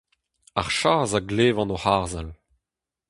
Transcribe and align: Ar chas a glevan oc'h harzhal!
Ar 0.59 0.69
chas 0.77 1.11
a 1.17 1.21
glevan 1.29 1.73
oc'h 1.75 1.85
harzhal! 1.87 2.29